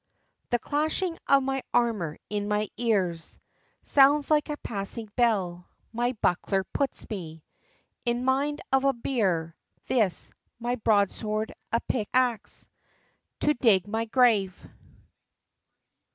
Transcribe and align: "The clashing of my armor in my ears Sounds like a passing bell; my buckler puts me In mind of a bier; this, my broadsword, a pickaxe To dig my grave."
"The 0.49 0.57
clashing 0.57 1.19
of 1.27 1.43
my 1.43 1.61
armor 1.75 2.17
in 2.27 2.47
my 2.47 2.69
ears 2.75 3.37
Sounds 3.83 4.31
like 4.31 4.49
a 4.49 4.57
passing 4.63 5.07
bell; 5.15 5.69
my 5.93 6.13
buckler 6.23 6.63
puts 6.63 7.07
me 7.11 7.43
In 8.03 8.25
mind 8.25 8.61
of 8.71 8.83
a 8.83 8.93
bier; 8.93 9.55
this, 9.85 10.31
my 10.57 10.73
broadsword, 10.77 11.53
a 11.71 11.79
pickaxe 11.81 12.67
To 13.41 13.53
dig 13.53 13.87
my 13.87 14.05
grave." 14.05 14.67